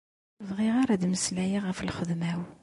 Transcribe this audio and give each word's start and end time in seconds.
ur 0.41 0.47
bɣiɣ 0.57 0.75
ara 0.81 0.93
ad 0.95 1.03
meslayeɣ 1.07 1.63
ɣef 1.65 1.79
lxedma-w. 1.87 2.41